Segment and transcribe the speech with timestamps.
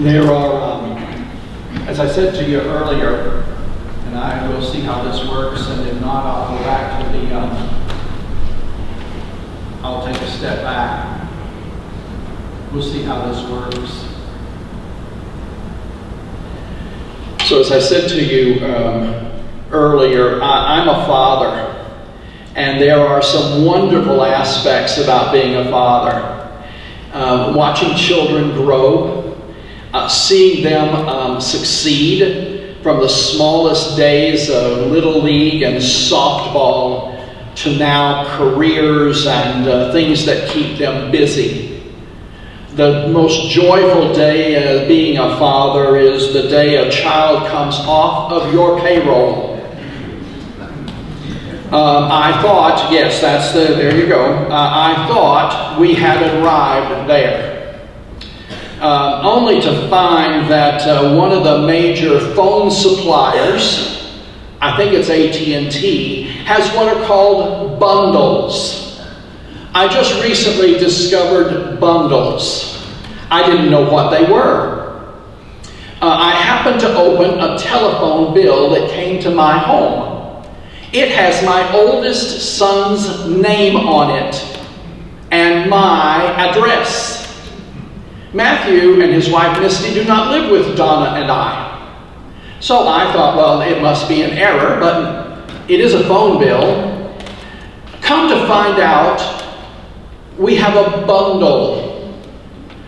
[0.00, 0.96] There are, um,
[1.86, 3.42] as I said to you earlier,
[4.06, 7.38] and I will see how this works, and if not, I'll go back to the,
[7.38, 7.50] um,
[9.84, 11.28] I'll take a step back.
[12.72, 14.06] We'll see how this works.
[17.46, 19.30] So as I said to you um,
[19.70, 21.94] earlier, I, I'm a father,
[22.56, 26.38] and there are some wonderful aspects about being a father.
[27.12, 29.19] Uh, watching children grow,
[29.92, 37.10] uh, seeing them um, succeed from the smallest days of Little League and softball
[37.56, 41.82] to now careers and uh, things that keep them busy.
[42.76, 48.32] The most joyful day of being a father is the day a child comes off
[48.32, 49.50] of your payroll.
[51.70, 54.24] Um, I thought, yes, that's the, there you go.
[54.24, 57.59] Uh, I thought we had arrived there.
[58.80, 64.18] Uh, only to find that uh, one of the major phone suppliers,
[64.62, 69.02] I think it's AT&T, has what are called bundles.
[69.74, 72.82] I just recently discovered bundles.
[73.30, 74.80] I didn't know what they were.
[76.00, 80.42] Uh, I happened to open a telephone bill that came to my home.
[80.94, 84.58] It has my oldest son's name on it
[85.30, 87.19] and my address.
[88.32, 91.70] Matthew and his wife Misty do not live with Donna and I.
[92.60, 97.16] So I thought, well, it must be an error, but it is a phone bill.
[98.02, 99.44] Come to find out,
[100.38, 102.20] we have a bundle.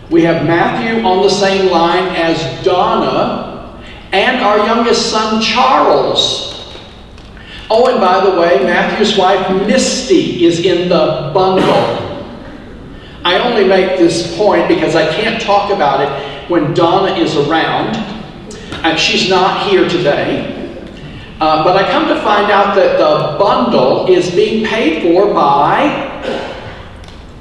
[0.09, 6.53] We have Matthew on the same line as Donna and our youngest son, Charles.
[7.69, 12.12] Oh, and by the way, Matthew's wife, Misty, is in the bundle.
[13.23, 17.95] I only make this point because I can't talk about it when Donna is around.
[18.85, 20.59] And she's not here today.
[21.39, 26.11] Uh, but I come to find out that the bundle is being paid for by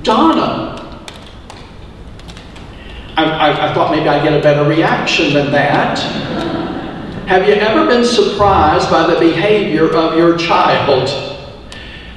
[0.02, 0.72] Donna.
[3.16, 5.98] I, I, I thought maybe I'd get a better reaction than that.
[7.26, 11.31] Have you ever been surprised by the behavior of your child?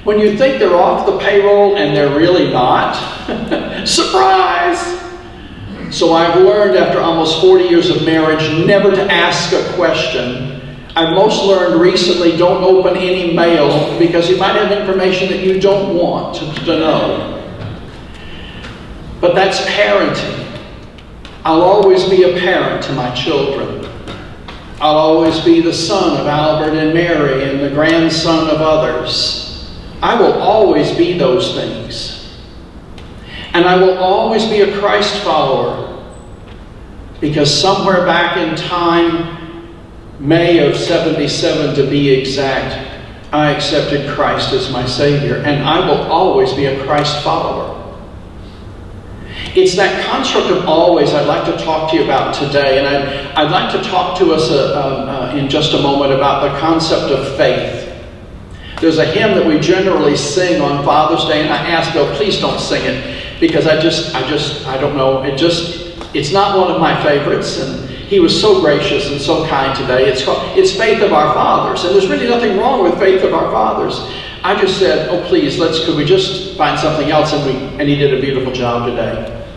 [0.06, 2.94] When you think they're off the payroll and they're really not?
[3.88, 5.02] Surprise!
[5.90, 10.78] So I've learned after almost 40 years of marriage never to ask a question.
[10.96, 15.60] I've most learned recently don't open any mail because you might have information that you
[15.60, 17.32] don't want to, to know.
[19.20, 20.62] But that's parenting.
[21.44, 23.90] I'll always be a parent to my children.
[24.80, 29.45] I'll always be the son of Albert and Mary and the grandson of others.
[30.06, 32.38] I will always be those things.
[33.56, 36.06] And I will always be a Christ follower
[37.20, 39.74] because somewhere back in time,
[40.20, 43.02] May of 77 to be exact,
[43.34, 47.72] I accepted Christ as my Savior, and I will always be a Christ follower.
[49.56, 52.78] It's that construct of always I'd like to talk to you about today.
[52.78, 56.44] And I'd, I'd like to talk to us uh, uh, in just a moment about
[56.44, 57.85] the concept of faith.
[58.86, 62.40] There's a hymn that we generally sing on Father's Day, and I ask Bill, please
[62.40, 65.24] don't sing it because I just, I just, I don't know.
[65.24, 67.60] It just, it's not one of my favorites.
[67.60, 70.08] And he was so gracious and so kind today.
[70.08, 71.84] It's called, it's Faith of Our Fathers.
[71.84, 73.98] And there's really nothing wrong with Faith of Our Fathers.
[74.44, 77.34] I just said, oh, please, let's, could we just find something else?
[77.34, 79.48] And, we, and he did a beautiful job today.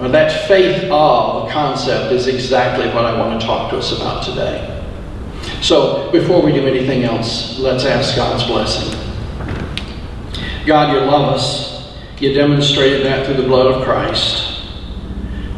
[0.00, 4.24] Well, that faith of concept is exactly what I want to talk to us about
[4.24, 4.74] today.
[5.60, 8.96] So, before we do anything else, let's ask God's blessing.
[10.66, 11.98] God, you love us.
[12.20, 14.62] You demonstrated that through the blood of Christ.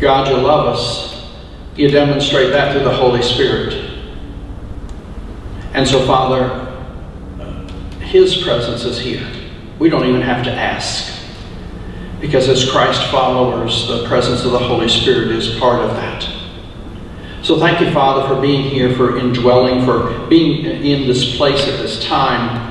[0.00, 1.30] God, you love us.
[1.76, 3.90] You demonstrate that through the Holy Spirit.
[5.74, 6.66] And so, Father,
[8.00, 9.26] His presence is here.
[9.78, 11.18] We don't even have to ask.
[12.20, 16.39] Because as Christ followers, the presence of the Holy Spirit is part of that.
[17.42, 21.78] So thank you, Father, for being here, for indwelling, for being in this place at
[21.78, 22.68] this time.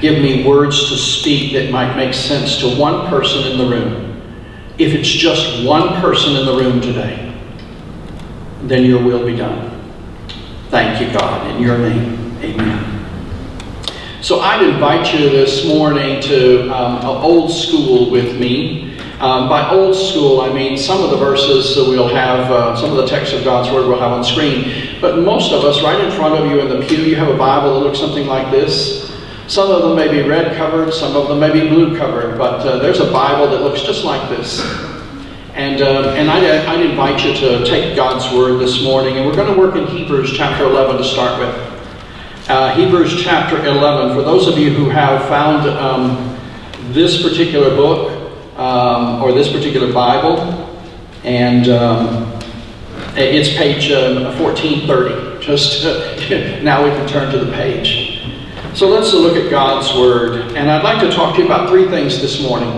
[0.00, 4.22] Give me words to speak that might make sense to one person in the room.
[4.76, 7.34] If it's just one person in the room today,
[8.62, 9.74] then your will be done.
[10.68, 11.50] Thank you, God.
[11.50, 12.98] In your name, amen.
[14.20, 18.87] So I'd invite you this morning to um, old school with me.
[19.20, 22.90] Um, by old school, I mean some of the verses that we'll have, uh, some
[22.90, 24.96] of the text of God's Word we'll have on screen.
[25.00, 27.36] But most of us, right in front of you in the pew, you have a
[27.36, 29.12] Bible that looks something like this.
[29.48, 32.60] Some of them may be red covered, some of them may be blue covered, but
[32.64, 34.60] uh, there's a Bible that looks just like this.
[35.54, 39.34] And, uh, and I'd, I'd invite you to take God's Word this morning, and we're
[39.34, 42.48] going to work in Hebrews chapter 11 to start with.
[42.48, 44.14] Uh, Hebrews chapter 11.
[44.14, 46.38] For those of you who have found um,
[46.92, 48.17] this particular book
[48.58, 50.38] um, or this particular Bible,
[51.24, 52.40] and um,
[53.16, 55.14] it's page 1430.
[55.14, 55.84] Um, Just
[56.62, 58.18] now we can turn to the page.
[58.74, 60.56] So let's look at God's Word.
[60.56, 62.70] And I'd like to talk to you about three things this morning.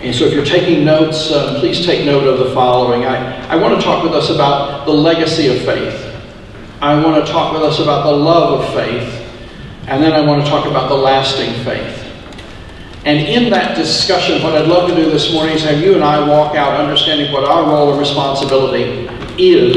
[0.00, 3.04] And so if you're taking notes, uh, please take note of the following.
[3.04, 6.00] I, I want to talk with us about the legacy of faith.
[6.80, 9.20] I want to talk with us about the love of faith.
[9.86, 11.93] And then I want to talk about the lasting faith.
[13.04, 16.02] And in that discussion, what I'd love to do this morning is have you and
[16.02, 19.06] I walk out understanding what our role and responsibility
[19.36, 19.76] is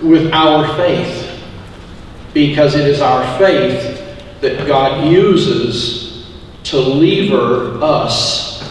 [0.00, 1.42] with our faith.
[2.32, 6.28] Because it is our faith that God uses
[6.64, 8.62] to lever us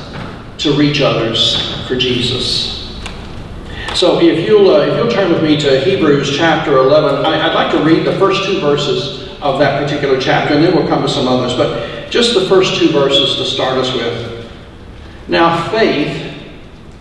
[0.59, 2.75] to reach others for Jesus.
[3.93, 7.55] So if you'll, uh, if you'll turn with me to Hebrews chapter 11, I, I'd
[7.55, 11.01] like to read the first two verses of that particular chapter, and then we'll come
[11.01, 11.55] to some others.
[11.55, 14.49] But just the first two verses to start us with.
[15.27, 16.33] Now, faith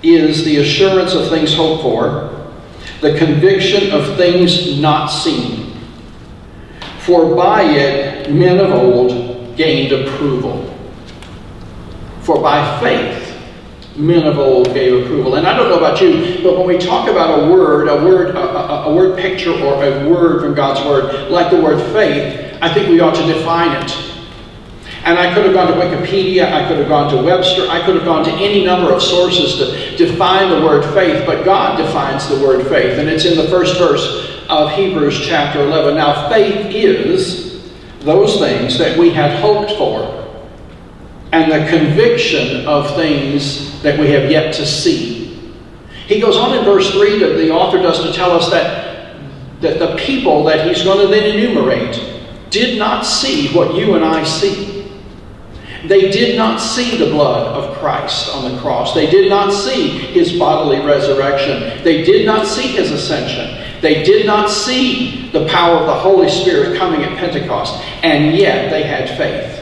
[0.02, 2.52] is the assurance of things hoped for,
[3.00, 5.76] the conviction of things not seen.
[6.98, 10.76] For by it men of old gained approval.
[12.22, 13.40] For by faith
[13.96, 15.36] men of old gave approval.
[15.36, 18.34] And I don't know about you, but when we talk about a word, a word,
[18.34, 22.58] a, a, a, word picture or a word from God's word, like the word faith,
[22.60, 24.13] I think we ought to define it.
[25.04, 27.94] And I could have gone to Wikipedia, I could have gone to Webster, I could
[27.94, 32.26] have gone to any number of sources to define the word faith, but God defines
[32.26, 35.96] the word faith, and it's in the first verse of Hebrews chapter 11.
[35.96, 40.24] Now, faith is those things that we had hoped for
[41.32, 45.24] and the conviction of things that we have yet to see.
[46.06, 49.16] He goes on in verse 3 that the author does to tell us that,
[49.60, 52.00] that the people that he's going to then enumerate
[52.50, 54.73] did not see what you and I see.
[55.86, 58.94] They did not see the blood of Christ on the cross.
[58.94, 61.84] They did not see his bodily resurrection.
[61.84, 63.80] They did not see his ascension.
[63.82, 67.82] They did not see the power of the Holy Spirit coming at Pentecost.
[68.02, 69.60] And yet they had faith.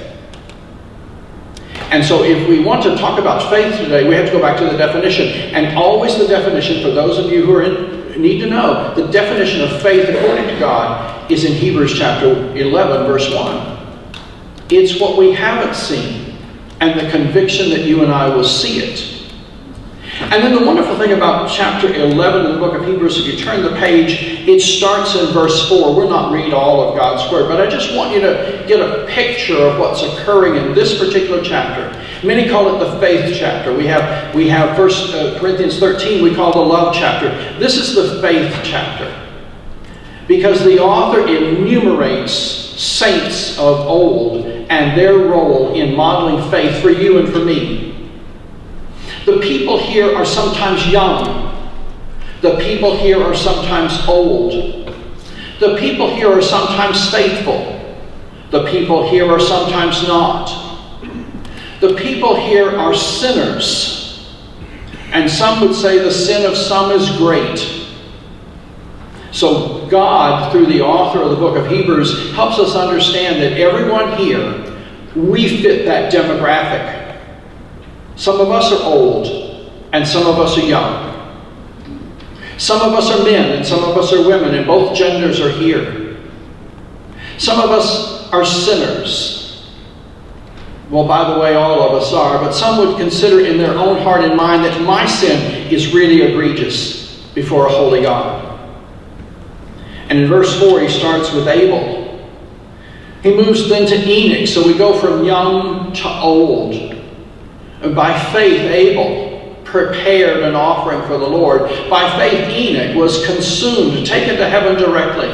[1.91, 4.57] And so if we want to talk about faith today, we have to go back
[4.59, 5.27] to the definition.
[5.55, 9.61] And always the definition, for those of you who in, need to know, the definition
[9.61, 13.72] of faith according to God is in Hebrews chapter 11, verse 1.
[14.75, 16.37] It's what we haven't seen
[16.81, 19.13] and the conviction that you and I will see it.
[20.21, 23.39] And then the wonderful thing about chapter 11 in the book of Hebrews, if you
[23.39, 25.95] turn the page, it starts in verse 4.
[25.95, 29.07] We'll not read all of God's word, but I just want you to get a
[29.07, 31.99] picture of what's occurring in this particular chapter.
[32.27, 33.75] Many call it the faith chapter.
[33.77, 37.29] We have, we have First uh, Corinthians 13, we call the love chapter.
[37.59, 39.22] This is the faith chapter.
[40.29, 47.19] Because the author enumerates saints of old and their role in modeling faith for you
[47.19, 48.11] and for me.
[49.27, 51.51] The people here are sometimes young.
[52.41, 54.53] The people here are sometimes old.
[55.61, 57.81] The people here are sometimes faithful.
[58.51, 60.51] The people here are sometimes not.
[61.81, 64.35] The people here are sinners.
[65.13, 67.87] And some would say the sin of some is great.
[69.31, 74.17] So, God, through the author of the book of Hebrews, helps us understand that everyone
[74.17, 74.75] here,
[75.15, 77.21] we fit that demographic.
[78.17, 81.13] Some of us are old, and some of us are young.
[82.57, 85.51] Some of us are men, and some of us are women, and both genders are
[85.51, 86.17] here.
[87.37, 89.71] Some of us are sinners.
[90.89, 94.01] Well, by the way, all of us are, but some would consider in their own
[94.03, 98.52] heart and mind that my sin is really egregious before a holy God.
[100.13, 102.23] And in verse 4, he starts with Abel.
[103.23, 106.75] He moves then to Enoch, so we go from young to old.
[107.95, 111.63] By faith, Abel prepared an offering for the Lord.
[111.89, 115.31] By faith, Enoch was consumed, taken to heaven directly.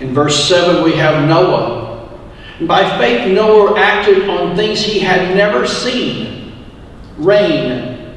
[0.00, 2.08] In verse 7, we have Noah.
[2.62, 6.54] By faith, Noah acted on things he had never seen
[7.18, 8.16] rain.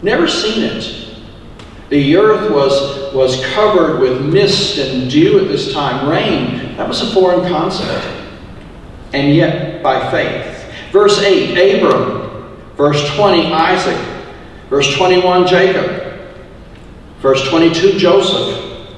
[0.00, 1.14] Never seen it.
[1.90, 6.08] The earth was, was covered with mist and dew at this time.
[6.08, 8.06] Rain, that was a foreign concept.
[9.12, 10.56] And yet, by faith,
[10.96, 12.56] Verse 8, Abram.
[12.74, 13.98] Verse 20, Isaac.
[14.70, 16.30] Verse 21, Jacob.
[17.20, 18.88] Verse 22, Joseph.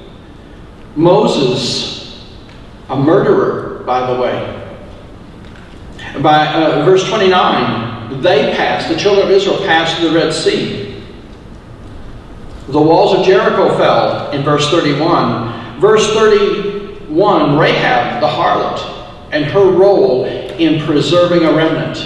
[0.95, 2.25] Moses,
[2.87, 4.55] a murderer, by the way.
[6.21, 10.88] By uh, verse 29, they passed, the children of Israel passed the Red Sea.
[12.71, 15.79] The walls of Jericho fell in verse 31.
[15.79, 18.99] Verse 31, Rahab the harlot
[19.31, 21.97] and her role in preserving a remnant.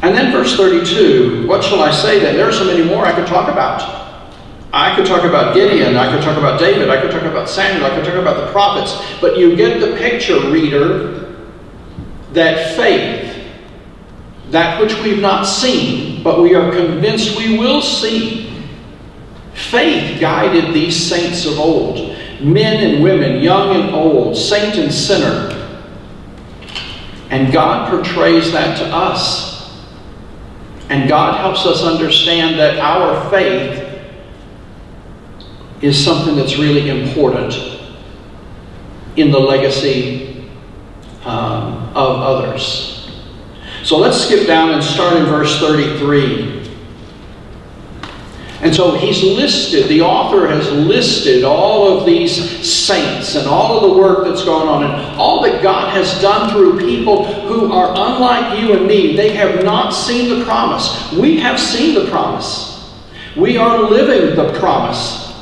[0.00, 2.36] And then verse 32, what shall I say then?
[2.36, 3.98] There are so many more I could talk about.
[4.72, 7.86] I could talk about Gideon, I could talk about David, I could talk about Samuel,
[7.86, 11.36] I could talk about the prophets, but you get the picture, reader,
[12.32, 13.37] that faith,
[14.50, 18.50] that which we've not seen, but we are convinced we will see,
[19.54, 25.54] faith guided these saints of old, men and women, young and old, saint and sinner.
[27.30, 29.58] And God portrays that to us.
[30.88, 33.84] And God helps us understand that our faith
[35.82, 37.54] is something that's really important
[39.16, 40.48] in the legacy
[41.24, 42.97] um, of others.
[43.88, 46.68] So let's skip down and start in verse 33.
[48.60, 52.36] And so he's listed, the author has listed all of these
[52.68, 56.50] saints and all of the work that's gone on and all that God has done
[56.50, 59.16] through people who are unlike you and me.
[59.16, 61.10] They have not seen the promise.
[61.12, 62.92] We have seen the promise.
[63.38, 65.34] We are living the promise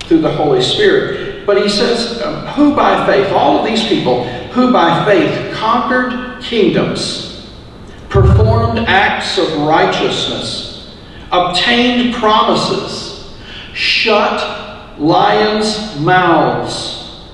[0.00, 1.46] through the Holy Spirit.
[1.46, 2.20] But he says,
[2.56, 7.31] who by faith, all of these people, who by faith conquered kingdoms,
[8.12, 10.94] performed acts of righteousness,
[11.32, 13.34] obtained promises,
[13.72, 17.24] shut lions' mouths,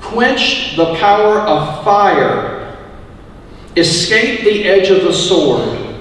[0.00, 2.74] quenched the power of fire,
[3.76, 5.94] escaped the edge of the sword,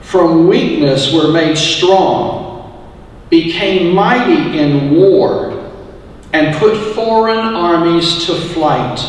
[0.00, 2.84] from weakness were made strong,
[3.30, 5.70] became mighty in war
[6.32, 9.00] and put foreign armies to flight.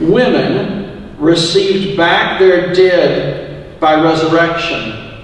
[0.00, 0.81] Women
[1.22, 5.20] received back their dead by resurrection,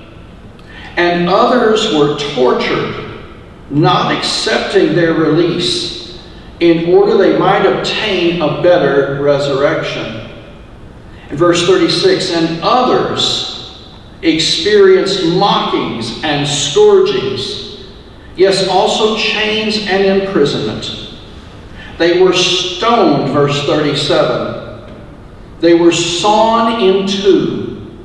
[0.97, 3.23] and others were tortured,
[3.71, 6.19] not accepting their release,
[6.61, 10.31] in order they might obtain a better resurrection.
[11.31, 13.87] In verse 36, and others
[14.23, 17.69] experienced mockings and scourgings
[18.39, 21.11] Yes, also chains and imprisonment.
[21.99, 24.58] They were stoned, verse 37.
[25.61, 27.99] They were sawn in two.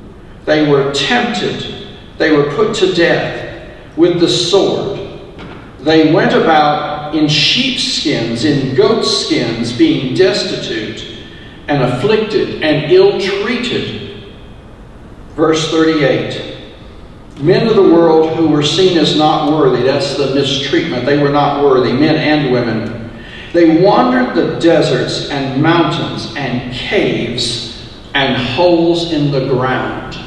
[0.44, 1.88] They were tempted.
[2.18, 5.00] They were put to death with the sword.
[5.80, 11.14] They went about in sheepskins, in goatskins, being destitute
[11.68, 14.32] and afflicted and ill treated.
[15.30, 16.52] Verse 38
[17.40, 21.04] Men of the world who were seen as not worthy, that's the mistreatment.
[21.04, 22.93] They were not worthy, men and women.
[23.54, 30.18] They wandered the deserts and mountains and caves and holes in the ground.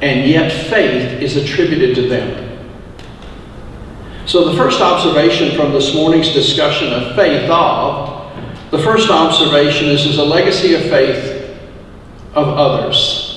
[0.00, 2.66] And yet faith is attributed to them.
[4.24, 8.32] So, the first observation from this morning's discussion of faith of,
[8.70, 11.58] the first observation is, is a legacy of faith
[12.32, 13.34] of others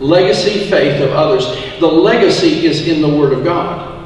[0.00, 1.46] legacy faith of others.
[1.80, 3.97] The legacy is in the Word of God.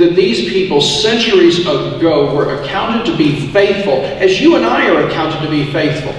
[0.00, 5.06] That these people centuries ago were accounted to be faithful, as you and I are
[5.06, 6.14] accounted to be faithful.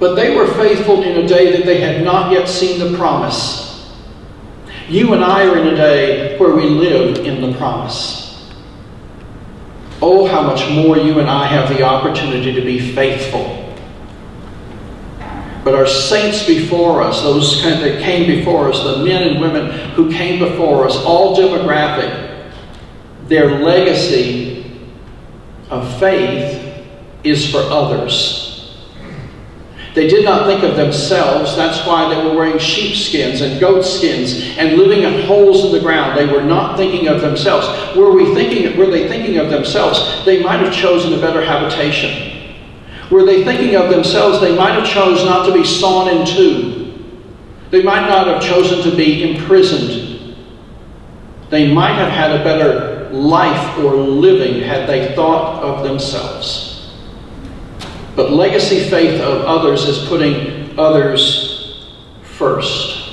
[0.00, 3.94] But they were faithful in a day that they had not yet seen the promise.
[4.88, 8.50] You and I are in a day where we live in the promise.
[10.00, 13.66] Oh, how much more you and I have the opportunity to be faithful
[15.66, 20.08] but our saints before us, those that came before us, the men and women who
[20.12, 22.35] came before us, all demographic,
[23.28, 24.80] their legacy
[25.70, 26.84] of faith
[27.24, 28.46] is for others.
[29.94, 31.56] They did not think of themselves.
[31.56, 36.18] That's why they were wearing sheepskins and goatskins and living in holes in the ground.
[36.18, 37.66] They were not thinking of themselves.
[37.96, 38.76] Were we thinking?
[38.76, 40.22] Were they thinking of themselves?
[40.26, 42.54] They might have chosen a better habitation.
[43.10, 47.06] Were they thinking of themselves, they might have chosen not to be sawn in two.
[47.70, 50.36] They might not have chosen to be imprisoned.
[51.48, 56.90] They might have had a better life or living had they thought of themselves.
[58.14, 61.88] But legacy faith of others is putting others
[62.22, 63.10] first.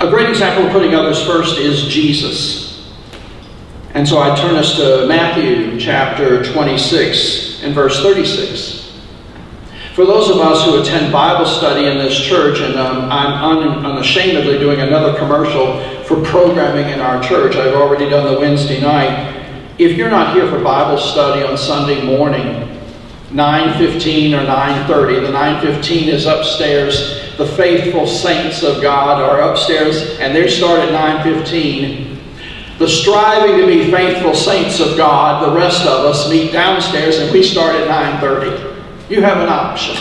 [0.00, 2.68] A great example of putting others first is Jesus.
[3.94, 8.78] And so I turn us to Matthew chapter 26 and verse 36.
[9.94, 13.84] For those of us who attend Bible study in this church, and um, I'm un-
[13.84, 19.36] unashamedly doing another commercial for programming in our church, I've already done the Wednesday night.
[19.76, 22.66] If you're not here for Bible study on Sunday morning,
[23.30, 25.20] 9:15 or 9:30.
[25.20, 27.20] The 9:15 is upstairs.
[27.36, 32.18] The faithful saints of God are upstairs, and they start at 9:15.
[32.78, 37.30] The striving to be faithful saints of God, the rest of us meet downstairs, and
[37.30, 38.50] we start at 9:30.
[39.10, 39.96] You have an option.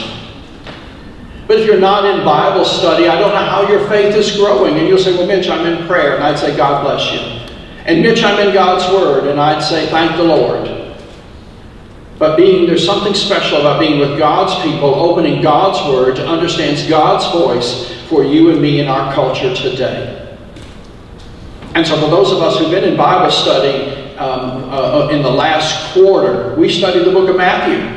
[1.47, 4.77] But if you're not in Bible study, I don't know how your faith is growing.
[4.77, 6.15] And you'll say, Well, Mitch, I'm in prayer.
[6.15, 7.19] And I'd say, God bless you.
[7.85, 9.27] And Mitch, I'm in God's Word.
[9.27, 10.77] And I'd say, Thank the Lord.
[12.19, 16.89] But being there's something special about being with God's people, opening God's Word to understand
[16.89, 20.37] God's voice for you and me in our culture today.
[21.75, 25.29] And so, for those of us who've been in Bible study um, uh, in the
[25.29, 27.96] last quarter, we studied the book of Matthew.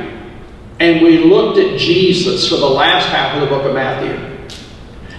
[0.81, 4.13] And we looked at Jesus for the last half of the book of Matthew.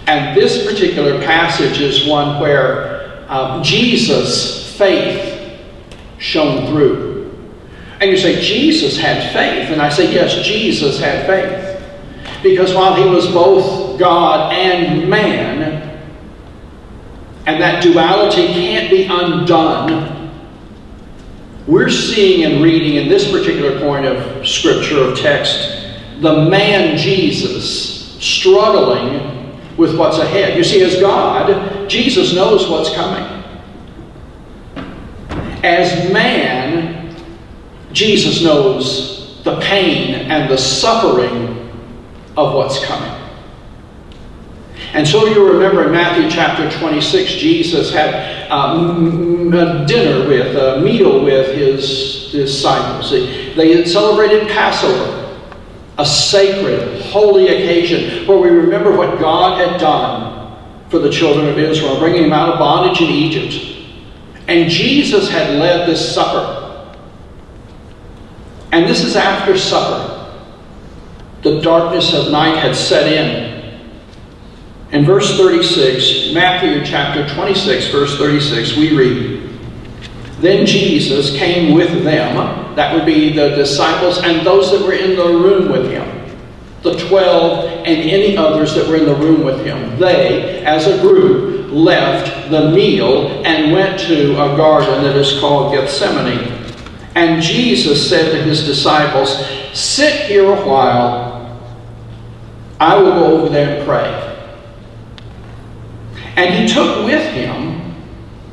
[0.07, 5.59] And this particular passage is one where um, Jesus' faith
[6.17, 7.31] shone through.
[8.01, 9.69] And you say, Jesus had faith.
[9.71, 12.41] And I say, yes, Jesus had faith.
[12.41, 16.01] Because while he was both God and man,
[17.45, 20.20] and that duality can't be undone,
[21.71, 25.87] we're seeing and reading in this particular point of scripture, of text,
[26.19, 30.57] the man Jesus struggling with what's ahead.
[30.57, 33.23] You see, as God, Jesus knows what's coming.
[35.63, 37.15] As man,
[37.93, 41.71] Jesus knows the pain and the suffering
[42.35, 43.20] of what's coming.
[44.93, 50.81] And so you remember in Matthew chapter 26, Jesus had um, a dinner with, a
[50.81, 53.11] meal with his disciples.
[53.11, 55.39] They had celebrated Passover,
[55.97, 60.57] a sacred, holy occasion where we remember what God had done
[60.89, 63.65] for the children of Israel, bringing them out of bondage in Egypt.
[64.49, 66.57] And Jesus had led this supper.
[68.73, 70.17] And this is after supper.
[71.43, 73.60] The darkness of night had set in.
[75.01, 79.49] In verse 36, Matthew chapter 26, verse 36, we read,
[80.41, 85.15] Then Jesus came with them, that would be the disciples and those that were in
[85.15, 86.37] the room with him,
[86.83, 89.97] the twelve and any others that were in the room with him.
[89.97, 95.73] They, as a group, left the meal and went to a garden that is called
[95.73, 96.61] Gethsemane
[97.15, 99.35] and Jesus said to his disciples,
[99.73, 101.59] Sit here a while.
[102.79, 104.30] I will go over there and pray.
[106.41, 107.93] And he took with him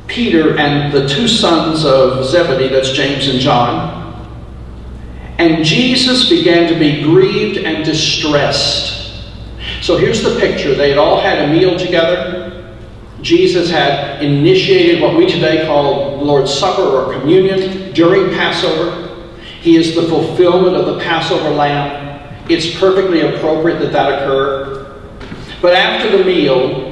[0.05, 3.97] Peter and the two sons of Zebedee, that's James and John.
[5.39, 9.23] And Jesus began to be grieved and distressed.
[9.81, 10.75] So here's the picture.
[10.75, 12.75] They had all had a meal together.
[13.23, 19.33] Jesus had initiated what we today call Lord's Supper or communion during Passover.
[19.61, 22.37] He is the fulfillment of the Passover lamb.
[22.49, 25.01] It's perfectly appropriate that that occur.
[25.59, 26.88] But after the meal,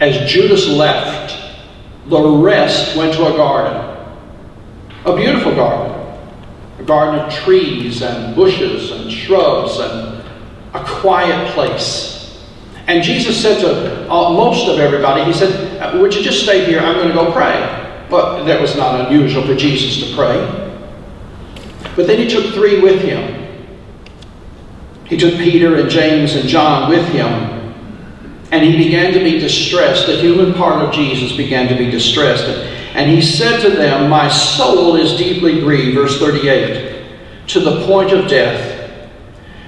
[0.00, 1.36] as Judas left,
[2.08, 4.06] the rest went to a garden,
[5.04, 5.96] a beautiful garden,
[6.78, 10.24] a garden of trees and bushes and shrubs and
[10.72, 12.42] a quiet place.
[12.86, 16.64] And Jesus said to all, most of everybody, He said, uh, Would you just stay
[16.64, 16.80] here?
[16.80, 17.76] I'm going to go pray.
[18.08, 20.70] But that was not unusual for Jesus to pray.
[21.94, 23.36] But then He took three with Him.
[25.04, 27.59] He took Peter and James and John with Him.
[28.52, 30.06] And He began to be distressed.
[30.06, 32.44] The human part of Jesus began to be distressed.
[32.94, 37.06] And He said to them, My soul is deeply grieved, verse 38,
[37.48, 38.78] to the point of death.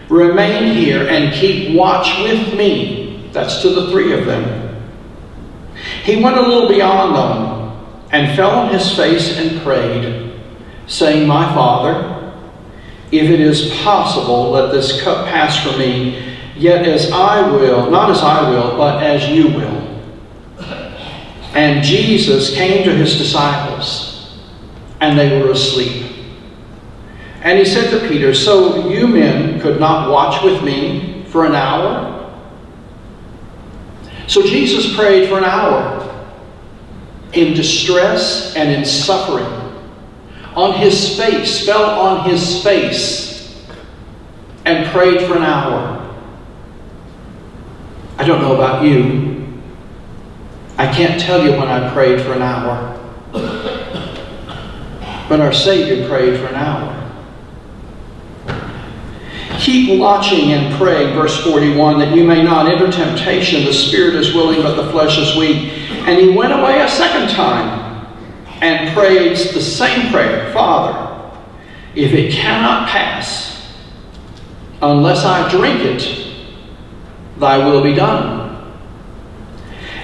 [0.09, 3.31] Remain here and keep watch with me.
[3.33, 4.83] That's to the three of them.
[6.05, 7.63] He went a little beyond them
[8.11, 10.33] and fell on his face and prayed,
[10.87, 12.35] saying, My Father,
[13.11, 18.11] if it is possible, let this cup pass from me, yet as I will, not
[18.11, 19.83] as I will, but as you will.
[21.55, 24.41] And Jesus came to his disciples,
[25.01, 26.07] and they were asleep.
[27.43, 31.55] And he said to Peter, So you men could not watch with me for an
[31.55, 32.13] hour?
[34.29, 35.99] So Jesus prayed for an hour
[37.33, 39.47] in distress and in suffering.
[40.55, 43.67] On his face, fell on his face,
[44.65, 46.02] and prayed for an hour.
[48.19, 49.47] I don't know about you.
[50.79, 52.99] I can't tell you when I prayed for an hour.
[55.29, 56.99] But our Savior prayed for an hour.
[59.59, 63.65] Keep watching and praying, verse 41, that you may not enter temptation.
[63.65, 65.73] The spirit is willing, but the flesh is weak.
[66.07, 68.07] And he went away a second time
[68.61, 71.33] and prayed the same prayer Father,
[71.95, 73.53] if it cannot pass,
[74.83, 76.22] Unless I drink it,
[77.43, 78.73] thy will be done.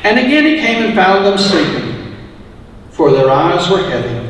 [0.04, 2.16] And again he came and found them sleeping,
[2.90, 4.26] for their eyes were heavy.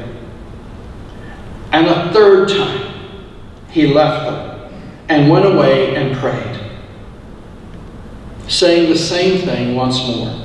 [1.72, 2.92] And a third time
[3.70, 4.72] he left them
[5.08, 6.60] and went away and prayed,
[8.46, 10.44] saying the same thing once more.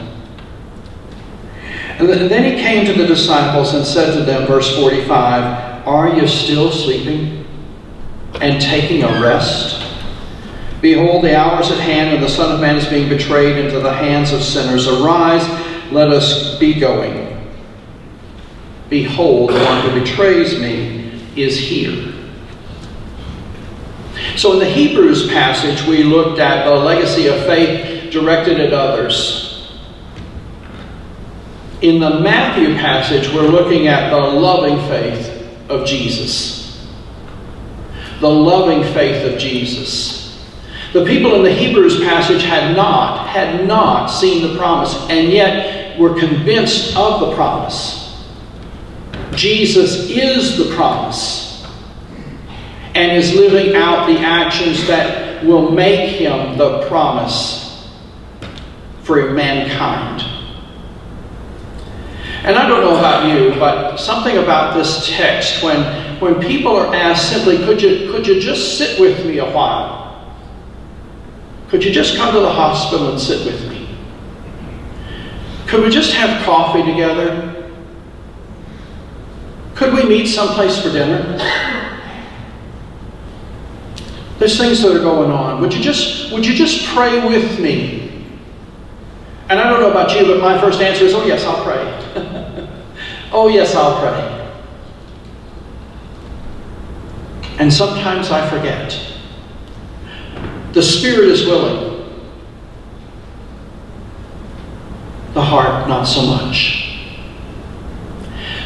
[1.99, 6.27] And then he came to the disciples and said to them, verse 45, Are you
[6.27, 7.45] still sleeping
[8.41, 9.82] and taking a rest?
[10.83, 13.79] Behold, the hour is at hand, and the Son of Man is being betrayed into
[13.79, 14.85] the hands of sinners.
[14.85, 15.47] Arise,
[15.93, 17.49] let us be going.
[18.89, 22.13] Behold, the one who betrays me is here.
[24.35, 29.79] So, in the Hebrews passage, we looked at the legacy of faith directed at others.
[31.79, 36.85] In the Matthew passage, we're looking at the loving faith of Jesus.
[38.19, 40.22] The loving faith of Jesus.
[40.93, 45.97] The people in the Hebrews passage had not, had not seen the promise, and yet
[45.99, 48.23] were convinced of the promise.
[49.33, 51.65] Jesus is the promise
[52.93, 57.91] and is living out the actions that will make him the promise
[59.01, 60.21] for mankind.
[62.43, 66.93] And I don't know about you, but something about this text, when, when people are
[66.93, 70.02] asked simply, could you, could you just sit with me a while?
[71.73, 73.89] Could you just come to the hospital and sit with me?
[75.65, 77.71] Could we just have coffee together?
[79.73, 81.35] Could we meet someplace for dinner?
[84.37, 85.61] There's things that are going on.
[85.61, 88.27] Would you just, would you just pray with me?
[89.49, 92.69] And I don't know about you, but my first answer is, oh, yes, I'll pray.
[93.31, 94.51] oh, yes, I'll pray.
[97.57, 99.12] And sometimes I forget.
[100.73, 102.11] The spirit is willing,
[105.35, 106.79] the heart not so much.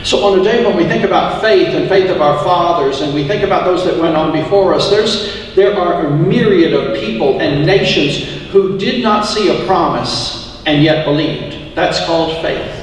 [0.05, 3.13] So, on a day when we think about faith and faith of our fathers, and
[3.13, 6.97] we think about those that went on before us, there's, there are a myriad of
[6.97, 11.75] people and nations who did not see a promise and yet believed.
[11.75, 12.73] That's called faith.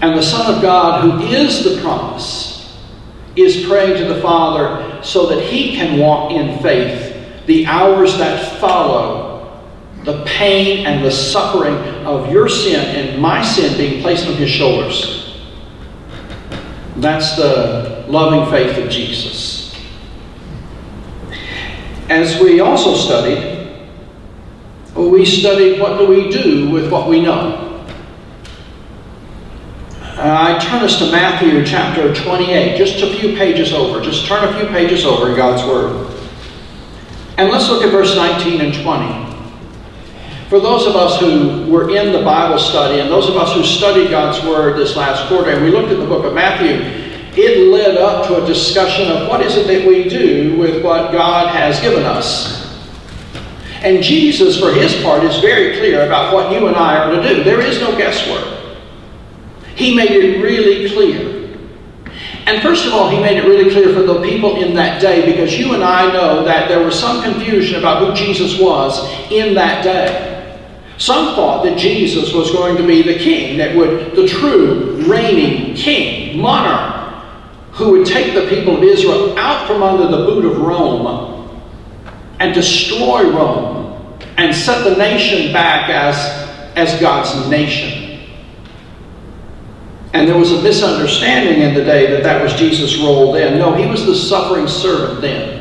[0.00, 2.80] And the Son of God, who is the promise,
[3.36, 7.09] is praying to the Father so that he can walk in faith
[7.50, 9.60] the hours that follow
[10.04, 11.74] the pain and the suffering
[12.06, 15.36] of your sin and my sin being placed on his shoulders.
[16.98, 19.74] That's the loving faith of Jesus.
[22.08, 23.82] As we also studied,
[24.94, 27.84] we studied what do we do with what we know.
[30.02, 34.00] Uh, I turn us to Matthew chapter 28, just a few pages over.
[34.00, 36.19] Just turn a few pages over in God's Word.
[37.40, 39.30] And let's look at verse 19 and 20.
[40.50, 43.64] For those of us who were in the Bible study and those of us who
[43.64, 46.74] studied God's Word this last quarter, and we looked at the book of Matthew,
[47.42, 51.12] it led up to a discussion of what is it that we do with what
[51.12, 52.78] God has given us.
[53.76, 57.26] And Jesus, for his part, is very clear about what you and I are to
[57.26, 57.42] do.
[57.42, 58.76] There is no guesswork.
[59.76, 61.29] He made it really clear.
[62.46, 65.30] And first of all, he made it really clear for the people in that day
[65.30, 69.54] because you and I know that there was some confusion about who Jesus was in
[69.54, 70.30] that day.
[70.96, 75.74] Some thought that Jesus was going to be the king, that would, the true reigning
[75.74, 77.24] king, monarch,
[77.72, 81.40] who would take the people of Israel out from under the boot of Rome
[82.38, 86.16] and destroy Rome and set the nation back as,
[86.76, 87.99] as God's nation.
[90.12, 93.58] And there was a misunderstanding in the day that that was Jesus rolled in.
[93.58, 95.60] No, he was the suffering servant then.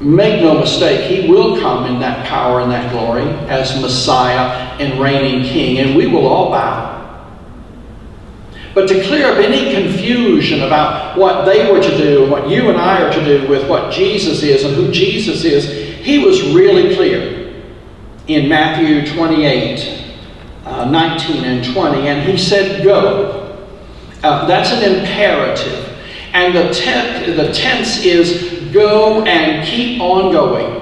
[0.00, 4.98] Make no mistake, he will come in that power and that glory as Messiah and
[4.98, 7.00] reigning king, and we will all bow.
[8.74, 12.70] But to clear up any confusion about what they were to do and what you
[12.70, 16.42] and I are to do with what Jesus is and who Jesus is, he was
[16.54, 17.62] really clear
[18.26, 19.99] in Matthew 28
[20.70, 22.08] uh, 19 and 20.
[22.08, 23.58] And he said, Go.
[24.22, 25.86] Uh, that's an imperative.
[26.32, 30.80] And the, te- the tense is go and keep on going.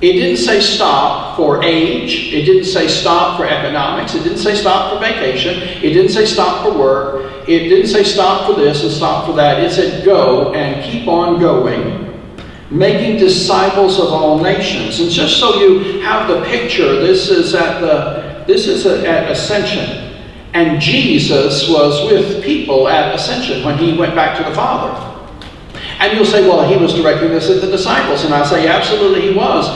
[0.00, 2.32] It didn't say stop for age.
[2.32, 4.14] It didn't say stop for economics.
[4.14, 5.60] It didn't say stop for vacation.
[5.60, 7.48] It didn't say stop for work.
[7.48, 9.62] It didn't say stop for this and stop for that.
[9.62, 12.07] It said go and keep on going,
[12.70, 15.00] making disciples of all nations.
[15.00, 20.06] And just so you have the picture, this is at the this is at Ascension.
[20.54, 25.04] And Jesus was with people at Ascension when he went back to the Father.
[25.98, 28.24] And you'll say, well, he was directing this at the disciples.
[28.24, 29.68] And I say, absolutely, he was.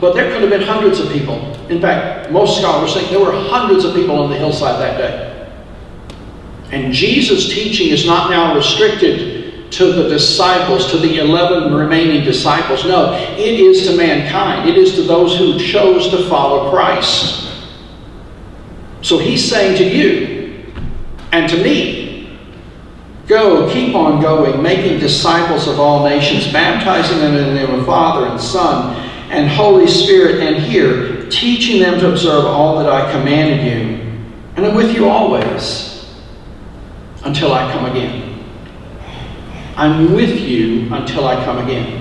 [0.00, 1.34] But there could have been hundreds of people.
[1.68, 5.50] In fact, most scholars think there were hundreds of people on the hillside that day.
[6.70, 9.39] And Jesus' teaching is not now restricted
[9.70, 12.84] to the disciples, to the 11 remaining disciples.
[12.84, 17.48] No, it is to mankind, it is to those who chose to follow Christ.
[19.02, 20.72] So he's saying to you
[21.32, 22.10] and to me,
[23.26, 27.86] Go, keep on going, making disciples of all nations, baptizing them in the name of
[27.86, 28.96] Father and Son
[29.30, 34.00] and Holy Spirit, and here, teaching them to observe all that I commanded you.
[34.56, 36.12] And I'm with you always
[37.24, 38.29] until I come again.
[39.76, 42.00] I'm with you until I come again.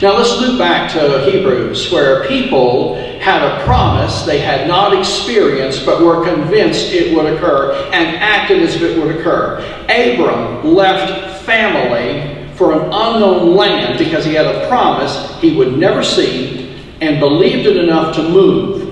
[0.00, 5.84] Now let's look back to Hebrews, where people had a promise they had not experienced
[5.84, 9.58] but were convinced it would occur and acted as if it would occur.
[9.84, 16.02] Abram left family for an unknown land because he had a promise he would never
[16.02, 18.82] see and believed it enough to move.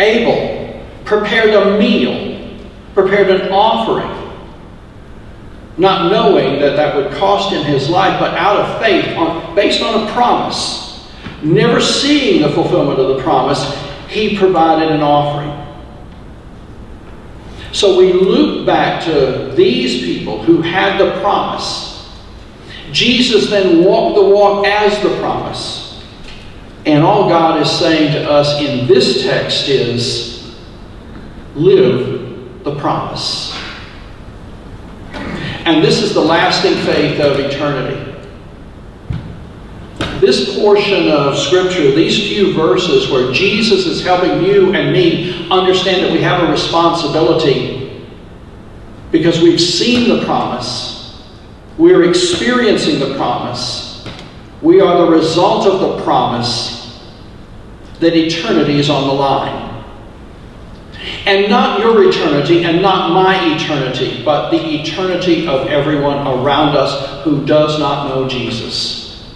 [0.00, 2.58] Abel prepared a meal,
[2.94, 4.23] prepared an offering
[5.76, 9.82] not knowing that that would cost him his life, but out of faith, on, based
[9.82, 11.08] on a promise,
[11.42, 13.74] never seeing the fulfillment of the promise,
[14.08, 15.50] he provided an offering.
[17.72, 22.08] So we loop back to these people who had the promise.
[22.92, 26.04] Jesus then walked the walk as the promise.
[26.86, 30.54] And all God is saying to us in this text is
[31.56, 33.52] live the promise.
[35.64, 38.12] And this is the lasting faith of eternity.
[40.20, 46.04] This portion of Scripture, these few verses where Jesus is helping you and me understand
[46.04, 48.04] that we have a responsibility
[49.10, 51.22] because we've seen the promise,
[51.78, 54.04] we're experiencing the promise,
[54.60, 57.00] we are the result of the promise
[58.00, 59.63] that eternity is on the line.
[61.26, 67.22] And not your eternity and not my eternity, but the eternity of everyone around us
[67.24, 69.34] who does not know Jesus.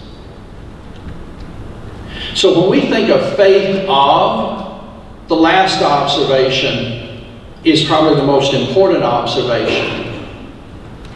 [2.33, 7.25] So when we think of faith of, the last observation
[7.63, 10.05] is probably the most important observation.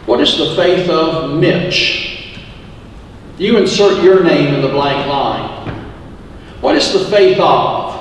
[0.06, 2.36] What is the faith of Mitch?
[3.38, 5.84] You insert your name in the blank line.
[6.60, 7.93] What is the faith of?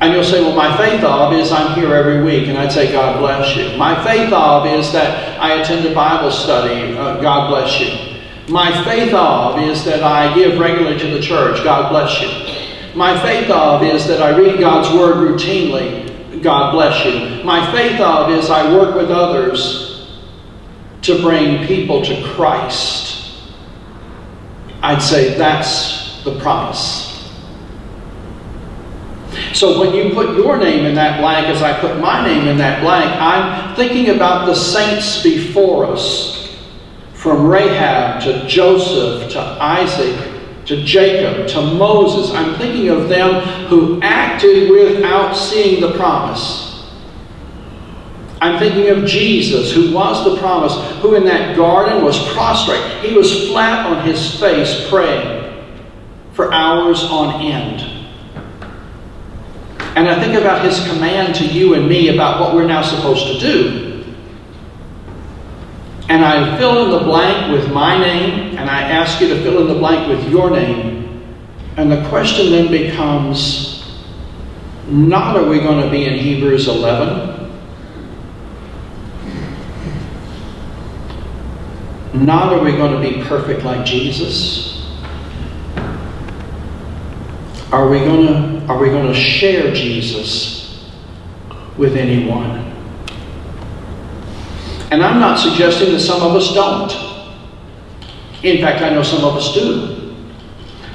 [0.00, 2.92] And you'll say, well, my faith of is I'm here every week, and I'd say,
[2.92, 3.76] God bless you.
[3.76, 8.22] My faith of is that I attend a Bible study, uh, God bless you.
[8.48, 12.96] My faith of is that I give regularly to the church, God bless you.
[12.96, 17.42] My faith of is that I read God's Word routinely, God bless you.
[17.44, 20.20] My faith of is I work with others
[21.02, 23.32] to bring people to Christ.
[24.80, 27.07] I'd say that's the promise.
[29.54, 32.58] So when you put your name in that blank, as I put my name in
[32.58, 36.56] that blank, I'm thinking about the saints before us,
[37.14, 42.34] from Rahab to Joseph to Isaac to Jacob to Moses.
[42.34, 46.68] I'm thinking of them who acted without seeing the promise.
[48.40, 53.02] I'm thinking of Jesus, who was the promise, who in that garden was prostrate.
[53.02, 55.66] He was flat on his face praying
[56.34, 57.87] for hours on end.
[59.98, 63.26] And I think about his command to you and me about what we're now supposed
[63.32, 64.14] to do.
[66.08, 69.60] And I fill in the blank with my name, and I ask you to fill
[69.60, 71.26] in the blank with your name.
[71.76, 74.00] And the question then becomes
[74.86, 77.50] not are we going to be in Hebrews 11?
[82.24, 84.77] Not are we going to be perfect like Jesus?
[87.70, 90.90] Are we going to, are we to share Jesus
[91.76, 92.64] with anyone?
[94.90, 96.90] And I'm not suggesting that some of us don't.
[98.42, 100.14] In fact, I know some of us do.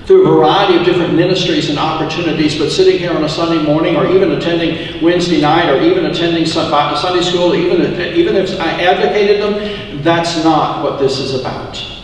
[0.06, 3.96] Through a variety of different ministries and opportunities, but sitting here on a Sunday morning,
[3.96, 7.82] or even attending Wednesday night, or even attending Sunday school, even,
[8.16, 12.03] even if I advocated them, that's not what this is about.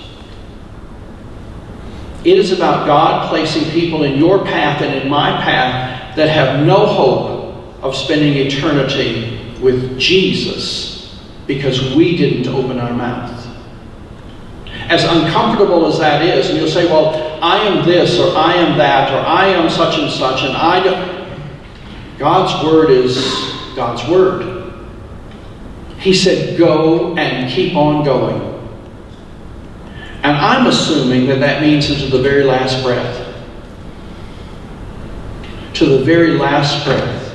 [2.26, 6.66] It is about God placing people in your path and in my path that have
[6.66, 13.36] no hope of spending eternity with Jesus because we didn't open our mouth.
[14.90, 18.78] As uncomfortable as that is, and you'll say, well, I am this, or I am
[18.78, 21.20] that, or I am such and such, and I don't.
[22.18, 23.16] God's Word is
[23.76, 24.74] God's Word.
[26.00, 28.59] He said, Go and keep on going.
[30.22, 33.26] And I'm assuming that that means into the very last breath.
[35.76, 37.30] To the very last breath.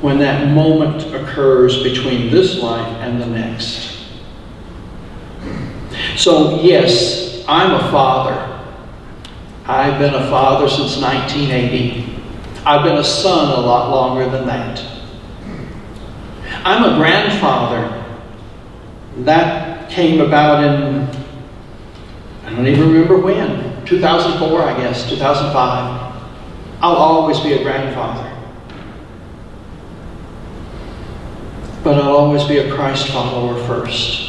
[0.00, 4.06] When that moment occurs between this life and the next.
[6.16, 8.44] So, yes, I'm a father.
[9.66, 12.22] I've been a father since 1980.
[12.64, 14.84] I've been a son a lot longer than that.
[16.64, 18.04] I'm a grandfather.
[19.18, 21.08] That came about in,
[22.44, 26.08] I don't even remember when, 2004, I guess, 2005.
[26.80, 28.24] I'll always be a grandfather.
[31.82, 34.28] But I'll always be a Christ follower first.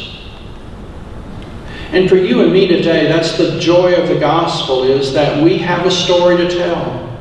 [1.92, 5.58] And for you and me today, that's the joy of the gospel is that we
[5.58, 7.18] have a story to tell.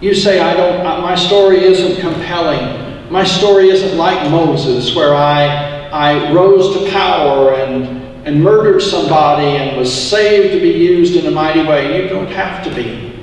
[0.00, 3.10] You say, I don't, uh, my story isn't compelling.
[3.10, 9.46] My story isn't like Moses, where I, I rose to power and, and murdered somebody
[9.46, 12.02] and was saved to be used in a mighty way.
[12.02, 13.14] You don't have to be.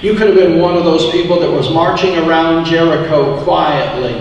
[0.00, 4.14] You could have been one of those people that was marching around Jericho quietly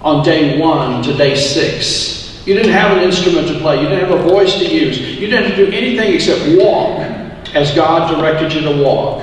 [0.00, 2.46] on day one to day six.
[2.46, 3.82] You didn't have an instrument to play.
[3.82, 5.00] You didn't have a voice to use.
[5.00, 7.00] You didn't have to do anything except walk
[7.52, 9.22] as God directed you to walk.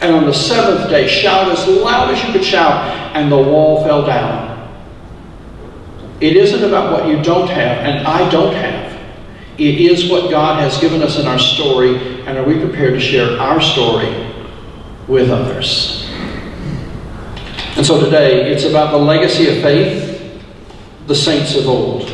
[0.00, 3.84] And on the seventh day, shout as loud as you could shout, and the wall
[3.84, 4.49] fell down.
[6.20, 8.90] It isn't about what you don't have, and I don't have.
[9.56, 13.00] It is what God has given us in our story, and are we prepared to
[13.00, 14.30] share our story
[15.08, 16.06] with others?
[17.76, 20.40] And so today, it's about the legacy of faith,
[21.06, 22.10] the saints of old.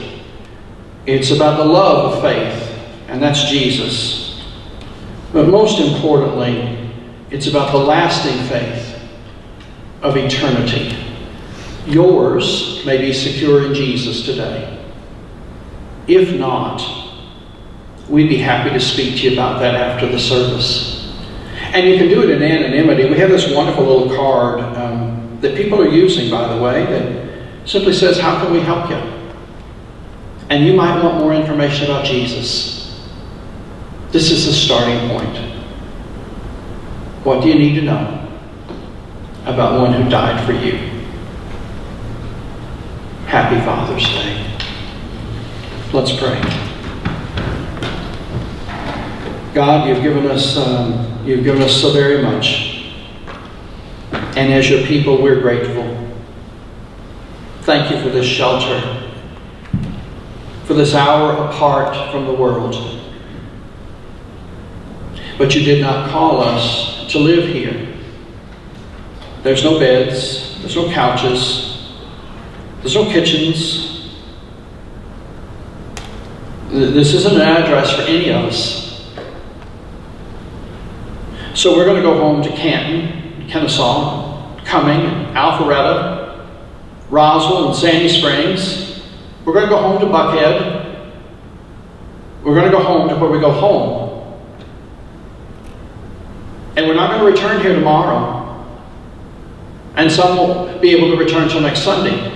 [1.06, 4.44] It's about the love of faith, and that's Jesus.
[5.32, 6.90] But most importantly,
[7.30, 9.00] it's about the lasting faith
[10.02, 11.05] of eternity.
[11.86, 14.84] Yours may be secure in Jesus today.
[16.08, 16.82] If not,
[18.08, 21.14] we'd be happy to speak to you about that after the service.
[21.72, 23.08] And you can do it in anonymity.
[23.08, 27.68] We have this wonderful little card um, that people are using, by the way, that
[27.68, 28.96] simply says, How can we help you?
[30.48, 33.06] And you might want more information about Jesus.
[34.10, 35.36] This is the starting point.
[37.24, 38.28] What do you need to know
[39.44, 40.95] about one who died for you?
[43.26, 44.56] Happy Father's Day.
[45.92, 46.40] Let's pray.
[49.52, 52.94] God, you've given us um, you've given us so very much,
[54.12, 55.92] and as your people, we're grateful.
[57.62, 59.10] Thank you for this shelter,
[60.64, 62.76] for this hour apart from the world.
[65.36, 67.92] But you did not call us to live here.
[69.42, 71.65] There's no beds, there's no couches,
[72.86, 74.12] there's no kitchens.
[76.70, 79.10] This isn't an address for any of us.
[81.52, 86.46] So we're going to go home to Canton, Kennesaw, Cumming, Alpharetta,
[87.10, 89.02] Roswell, and Sandy Springs.
[89.44, 91.12] We're going to go home to Buckhead.
[92.44, 94.06] We're going to go home to where we go home
[96.76, 98.44] and we're not going to return here tomorrow.
[99.96, 102.35] And some will be able to return until next Sunday.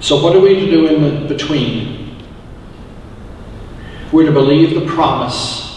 [0.00, 2.16] So, what are we to do in between?
[4.12, 5.70] We're to believe the promise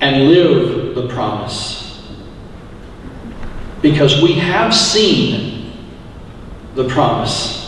[0.00, 2.08] and live the promise.
[3.82, 5.72] Because we have seen
[6.74, 7.58] the promise.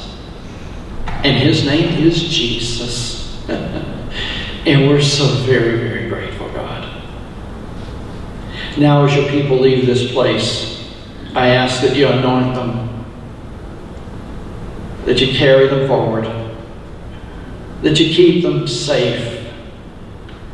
[1.06, 3.48] And his name is Jesus.
[3.48, 7.02] and we're so very, very grateful, God.
[8.76, 10.88] Now, as your people leave this place,
[11.34, 12.89] I ask that you anoint them,
[15.11, 16.25] that you carry them forward,
[17.83, 19.52] that you keep them safe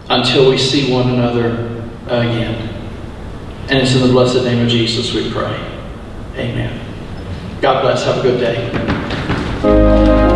[0.09, 2.67] until we see one another again.
[3.69, 5.61] And it's in the blessed name of Jesus we pray.
[6.37, 6.81] Amen.
[7.61, 8.07] God bless.
[8.07, 10.36] Have a good day.